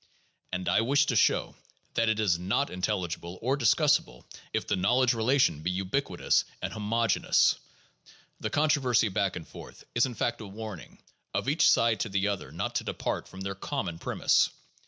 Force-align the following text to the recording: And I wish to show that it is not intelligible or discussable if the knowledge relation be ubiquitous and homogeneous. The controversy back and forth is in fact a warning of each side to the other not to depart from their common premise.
And 0.51 0.67
I 0.67 0.81
wish 0.81 1.05
to 1.05 1.15
show 1.15 1.55
that 1.93 2.09
it 2.09 2.19
is 2.19 2.39
not 2.39 2.71
intelligible 2.71 3.37
or 3.39 3.55
discussable 3.55 4.23
if 4.51 4.65
the 4.65 4.75
knowledge 4.75 5.13
relation 5.13 5.61
be 5.61 5.69
ubiquitous 5.69 6.43
and 6.59 6.73
homogeneous. 6.73 7.53
The 8.39 8.49
controversy 8.49 9.09
back 9.09 9.35
and 9.35 9.47
forth 9.47 9.83
is 9.93 10.07
in 10.07 10.15
fact 10.15 10.41
a 10.41 10.47
warning 10.47 10.97
of 11.35 11.47
each 11.47 11.69
side 11.69 11.99
to 11.99 12.09
the 12.09 12.29
other 12.29 12.51
not 12.51 12.73
to 12.77 12.83
depart 12.83 13.27
from 13.27 13.41
their 13.41 13.53
common 13.53 13.99
premise. 13.99 14.49